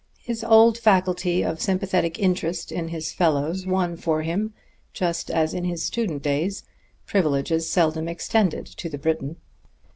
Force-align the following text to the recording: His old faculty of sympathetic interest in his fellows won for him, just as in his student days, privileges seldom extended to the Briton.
His 0.23 0.43
old 0.43 0.79
faculty 0.79 1.43
of 1.43 1.61
sympathetic 1.61 2.17
interest 2.17 2.71
in 2.71 2.87
his 2.87 3.11
fellows 3.11 3.67
won 3.67 3.95
for 3.95 4.23
him, 4.23 4.51
just 4.93 5.29
as 5.29 5.53
in 5.53 5.63
his 5.63 5.83
student 5.83 6.23
days, 6.23 6.63
privileges 7.05 7.69
seldom 7.69 8.07
extended 8.09 8.65
to 8.65 8.89
the 8.89 8.97
Briton. 8.97 9.35